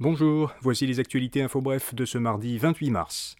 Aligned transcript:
Bonjour, 0.00 0.54
voici 0.60 0.86
les 0.86 1.00
actualités 1.00 1.42
info 1.42 1.60
bref 1.60 1.92
de 1.92 2.04
ce 2.04 2.18
mardi 2.18 2.56
28 2.56 2.90
mars. 2.92 3.34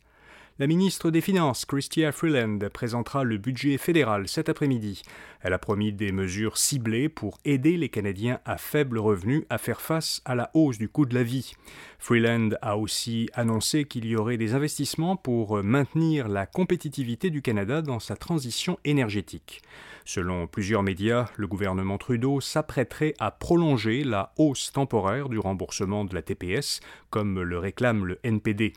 La 0.61 0.67
ministre 0.67 1.13
des 1.13 1.21
Finances, 1.21 1.65
Chrystia 1.65 2.11
Freeland, 2.11 2.59
présentera 2.75 3.23
le 3.23 3.39
budget 3.39 3.79
fédéral 3.79 4.27
cet 4.27 4.49
après-midi. 4.49 5.03
Elle 5.41 5.53
a 5.53 5.59
promis 5.61 5.93
des 5.93 6.11
mesures 6.11 6.59
ciblées 6.59 7.09
pour 7.09 7.39
aider 7.45 7.77
les 7.77 7.89
Canadiens 7.89 8.41
à 8.45 8.59
faible 8.59 8.99
revenu 8.99 9.47
à 9.51 9.59
faire 9.59 9.81
face 9.81 10.21
à 10.25 10.35
la 10.35 10.51
hausse 10.55 10.79
du 10.79 10.89
coût 10.89 11.07
de 11.07 11.15
la 11.15 11.23
vie. 11.23 11.53
Freeland 12.01 12.51
a 12.61 12.77
aussi 12.77 13.31
annoncé 13.35 13.85
qu'il 13.85 14.05
y 14.05 14.17
aurait 14.17 14.37
des 14.37 14.55
investissements 14.55 15.15
pour 15.15 15.63
maintenir 15.63 16.27
la 16.27 16.45
compétitivité 16.45 17.31
du 17.31 17.41
Canada 17.41 17.81
dans 17.81 18.01
sa 18.01 18.17
transition 18.17 18.81
énergétique. 18.85 19.63
Selon 20.05 20.47
plusieurs 20.47 20.83
médias, 20.83 21.27
le 21.37 21.47
gouvernement 21.47 21.99
Trudeau 21.99 22.41
s'apprêterait 22.41 23.13
à 23.21 23.31
prolonger 23.31 24.05
la 24.05 24.33
hausse 24.39 24.73
temporaire 24.73 25.29
du 25.29 25.39
remboursement 25.39 26.07
de 26.07 26.15
la 26.15 26.23
TPS, 26.23 26.81
comme 27.11 27.43
le 27.43 27.59
réclame 27.59 28.07
le 28.07 28.19
NPD. 28.25 28.73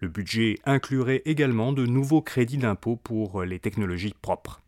Le 0.00 0.08
budget 0.08 0.58
inclurait 0.66 1.22
également 1.24 1.72
de 1.72 1.86
nouveaux 1.86 2.22
crédits 2.22 2.58
d'impôt 2.58 2.96
pour 2.96 3.42
les 3.42 3.58
technologies 3.58 4.14
propres. 4.20 4.60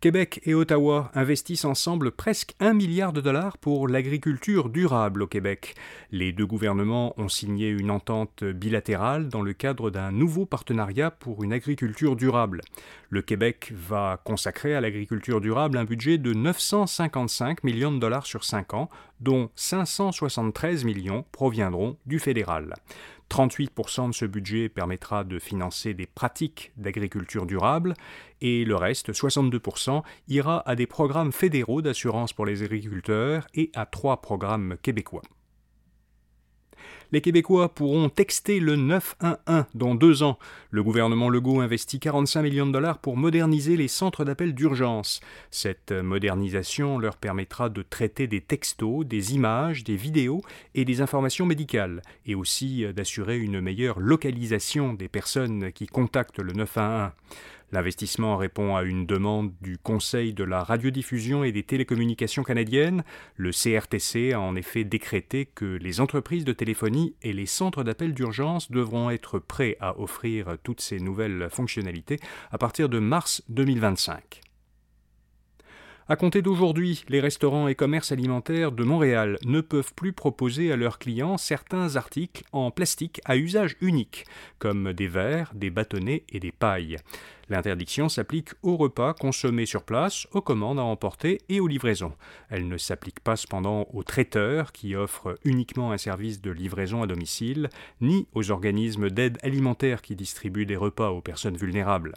Québec 0.00 0.40
et 0.44 0.54
Ottawa 0.54 1.10
investissent 1.12 1.66
ensemble 1.66 2.10
presque 2.10 2.54
un 2.58 2.72
milliard 2.72 3.12
de 3.12 3.20
dollars 3.20 3.58
pour 3.58 3.86
l'agriculture 3.86 4.70
durable 4.70 5.20
au 5.20 5.26
Québec. 5.26 5.74
Les 6.10 6.32
deux 6.32 6.46
gouvernements 6.46 7.12
ont 7.20 7.28
signé 7.28 7.68
une 7.68 7.90
entente 7.90 8.42
bilatérale 8.42 9.28
dans 9.28 9.42
le 9.42 9.52
cadre 9.52 9.90
d'un 9.90 10.10
nouveau 10.10 10.46
partenariat 10.46 11.10
pour 11.10 11.44
une 11.44 11.52
agriculture 11.52 12.16
durable. 12.16 12.62
Le 13.10 13.20
Québec 13.20 13.74
va 13.76 14.18
consacrer 14.24 14.74
à 14.74 14.80
l'agriculture 14.80 15.42
durable 15.42 15.76
un 15.76 15.84
budget 15.84 16.16
de 16.16 16.32
955 16.32 17.62
millions 17.62 17.92
de 17.92 17.98
dollars 17.98 18.24
sur 18.24 18.42
5 18.42 18.72
ans, 18.72 18.88
dont 19.20 19.50
573 19.54 20.84
millions 20.84 21.26
proviendront 21.30 21.98
du 22.06 22.18
fédéral. 22.18 22.74
38% 23.30 24.08
de 24.08 24.14
ce 24.14 24.24
budget 24.24 24.68
permettra 24.68 25.24
de 25.24 25.38
financer 25.38 25.94
des 25.94 26.06
pratiques 26.06 26.72
d'agriculture 26.76 27.46
durable 27.46 27.94
et 28.40 28.64
le 28.64 28.76
reste, 28.76 29.12
62%, 29.12 30.02
ira 30.28 30.68
à 30.68 30.74
des 30.74 30.86
programmes 30.86 31.32
fédéraux 31.32 31.80
d'assurance 31.80 32.32
pour 32.32 32.44
les 32.44 32.62
agriculteurs 32.62 33.46
et 33.54 33.70
à 33.74 33.86
trois 33.86 34.20
programmes 34.20 34.76
québécois 34.82 35.22
les 37.12 37.20
Québécois 37.20 37.74
pourront 37.74 38.08
texter 38.08 38.60
le 38.60 38.76
911 38.76 39.64
dans 39.74 39.94
deux 39.94 40.22
ans. 40.22 40.38
Le 40.70 40.82
gouvernement 40.82 41.28
Legault 41.28 41.60
investit 41.60 41.98
45 41.98 42.42
millions 42.42 42.66
de 42.66 42.72
dollars 42.72 42.98
pour 42.98 43.16
moderniser 43.16 43.76
les 43.76 43.88
centres 43.88 44.24
d'appel 44.24 44.54
d'urgence. 44.54 45.20
Cette 45.50 45.92
modernisation 45.92 46.98
leur 46.98 47.16
permettra 47.16 47.68
de 47.68 47.82
traiter 47.82 48.26
des 48.26 48.40
textos, 48.40 49.06
des 49.06 49.34
images, 49.34 49.84
des 49.84 49.96
vidéos 49.96 50.42
et 50.74 50.84
des 50.84 51.00
informations 51.00 51.46
médicales, 51.46 52.02
et 52.26 52.34
aussi 52.34 52.84
d'assurer 52.94 53.38
une 53.38 53.60
meilleure 53.60 54.00
localisation 54.00 54.94
des 54.94 55.08
personnes 55.08 55.72
qui 55.72 55.86
contactent 55.86 56.40
le 56.40 56.52
911. 56.52 57.10
L'investissement 57.72 58.36
répond 58.36 58.74
à 58.74 58.82
une 58.82 59.06
demande 59.06 59.52
du 59.60 59.78
Conseil 59.78 60.32
de 60.34 60.42
la 60.42 60.64
radiodiffusion 60.64 61.44
et 61.44 61.52
des 61.52 61.62
télécommunications 61.62 62.42
canadiennes. 62.42 63.04
Le 63.36 63.52
CRTC 63.52 64.32
a 64.32 64.40
en 64.40 64.56
effet 64.56 64.82
décrété 64.82 65.46
que 65.46 65.76
les 65.76 66.00
entreprises 66.00 66.44
de 66.44 66.52
téléphonie 66.52 66.99
et 67.22 67.32
les 67.32 67.46
centres 67.46 67.84
d'appel 67.84 68.14
d'urgence 68.14 68.70
devront 68.70 69.10
être 69.10 69.38
prêts 69.38 69.76
à 69.80 69.98
offrir 69.98 70.56
toutes 70.62 70.80
ces 70.80 70.98
nouvelles 71.00 71.48
fonctionnalités 71.50 72.18
à 72.50 72.58
partir 72.58 72.88
de 72.88 72.98
mars 72.98 73.42
2025. 73.48 74.49
À 76.10 76.16
compter 76.16 76.42
d'aujourd'hui, 76.42 77.04
les 77.08 77.20
restaurants 77.20 77.68
et 77.68 77.76
commerces 77.76 78.10
alimentaires 78.10 78.72
de 78.72 78.82
Montréal 78.82 79.38
ne 79.44 79.60
peuvent 79.60 79.94
plus 79.94 80.12
proposer 80.12 80.72
à 80.72 80.76
leurs 80.76 80.98
clients 80.98 81.38
certains 81.38 81.94
articles 81.94 82.42
en 82.50 82.72
plastique 82.72 83.20
à 83.26 83.36
usage 83.36 83.76
unique, 83.80 84.24
comme 84.58 84.92
des 84.92 85.06
verres, 85.06 85.52
des 85.54 85.70
bâtonnets 85.70 86.24
et 86.28 86.40
des 86.40 86.50
pailles. 86.50 86.96
L'interdiction 87.48 88.08
s'applique 88.08 88.48
aux 88.64 88.76
repas 88.76 89.14
consommés 89.14 89.66
sur 89.66 89.84
place, 89.84 90.26
aux 90.32 90.40
commandes 90.40 90.80
à 90.80 90.82
emporter 90.82 91.42
et 91.48 91.60
aux 91.60 91.68
livraisons. 91.68 92.14
Elle 92.48 92.66
ne 92.66 92.76
s'applique 92.76 93.20
pas 93.20 93.36
cependant 93.36 93.86
aux 93.92 94.02
traiteurs 94.02 94.72
qui 94.72 94.96
offrent 94.96 95.38
uniquement 95.44 95.92
un 95.92 95.98
service 95.98 96.40
de 96.40 96.50
livraison 96.50 97.04
à 97.04 97.06
domicile, 97.06 97.68
ni 98.00 98.26
aux 98.34 98.50
organismes 98.50 99.10
d'aide 99.10 99.38
alimentaire 99.44 100.02
qui 100.02 100.16
distribuent 100.16 100.66
des 100.66 100.74
repas 100.74 101.10
aux 101.10 101.20
personnes 101.20 101.56
vulnérables. 101.56 102.14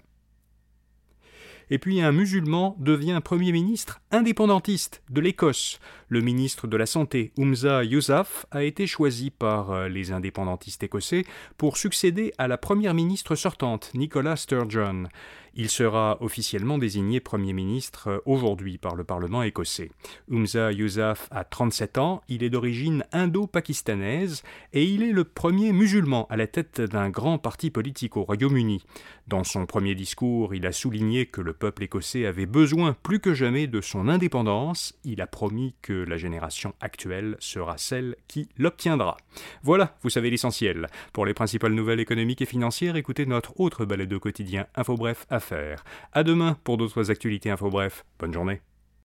Et 1.70 1.80
puis 1.80 2.02
un 2.02 2.12
musulman 2.12 2.76
devient 2.80 3.20
Premier 3.24 3.52
ministre 3.52 4.02
indépendantiste 4.12 5.04
de 5.10 5.22
l'Écosse. 5.22 5.80
Le 6.10 6.22
ministre 6.22 6.68
de 6.68 6.78
la 6.78 6.86
Santé, 6.86 7.32
Umza 7.38 7.84
Yousaf, 7.84 8.46
a 8.52 8.64
été 8.64 8.86
choisi 8.86 9.32
par 9.32 9.72
euh, 9.72 9.88
les 9.88 10.12
indépendantistes 10.12 10.84
écossais 10.84 11.26
pour 11.58 11.78
succéder 11.78 12.34
à 12.38 12.48
la 12.48 12.58
Première 12.58 12.94
ministre 12.94 13.36
sortante, 13.36 13.92
Nicola 13.96 14.36
Sturgeon. 14.36 15.06
Il 15.56 15.70
sera 15.70 16.18
officiellement 16.20 16.80
désigné 16.80 17.20
Premier 17.20 17.54
ministre 17.54 18.08
euh, 18.08 18.20
aujourd'hui 18.26 18.80
par 18.80 18.96
le 18.96 19.04
Parlement 19.04 19.44
écossais. 19.44 19.92
Umza 20.32 20.72
Yousaf 20.72 21.28
a 21.30 21.44
37 21.44 22.00
ans, 22.00 22.24
il 22.28 22.44
est 22.44 22.50
d'origine 22.50 23.06
indo-pakistanaise 23.12 24.42
et 24.74 24.84
il 24.84 25.04
est 25.04 25.12
le 25.12 25.24
premier 25.24 25.72
musulman 25.72 26.26
à 26.32 26.38
la 26.38 26.48
tête 26.48 26.82
d'un 26.82 27.12
grand 27.12 27.38
parti 27.38 27.70
politique 27.70 28.18
au 28.18 28.24
Royaume-Uni. 28.24 28.84
Dans 29.28 29.44
son 29.44 29.68
premier 29.68 29.94
discours, 29.94 30.56
il 30.56 30.66
a 30.66 30.72
souligné 30.72 31.28
que 31.28 31.40
le 31.40 31.54
peuple 31.54 31.84
écossais 31.84 32.26
avait 32.26 32.48
besoin 32.48 32.96
plus 33.04 33.20
que 33.20 33.36
jamais 33.36 33.68
de 33.68 33.80
son 33.80 34.08
indépendance. 34.10 34.96
Il 35.04 35.22
a 35.22 35.28
promis 35.28 35.76
que 35.84 35.94
la 35.94 36.18
génération 36.18 36.74
actuelle 36.82 37.38
sera 37.40 37.78
celle 37.78 38.16
qui 38.28 38.50
l'obtiendra. 38.58 39.18
Voilà, 39.62 39.96
vous 40.02 40.10
savez 40.10 40.32
l'essentiel. 40.32 40.88
Pour 41.14 41.28
les 41.28 41.36
principales 41.36 41.74
nouvelles 41.74 42.00
économiques 42.00 42.42
et 42.42 42.48
financières, 42.48 42.96
écoutez 42.96 43.28
notre 43.28 43.60
autre 43.60 43.86
balade 43.86 44.18
quotidien 44.18 44.66
Info 44.76 44.96
Bref 44.96 45.26
à 45.30 45.40
faire. 45.44 45.84
À 46.12 46.24
demain 46.24 46.58
pour 46.64 46.78
d'autres 46.78 47.12
actualités 47.12 47.50
Info 47.50 47.70
Bref. 47.70 48.06
Bonne 48.20 48.34
journée. 48.34 48.62